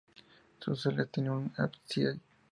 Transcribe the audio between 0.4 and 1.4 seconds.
Su cella tenía